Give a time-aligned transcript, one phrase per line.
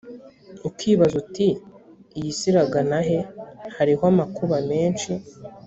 [0.69, 1.47] ukibaza uti
[2.17, 3.19] iyi si iragana he
[3.75, 5.11] hariho amakuba menshi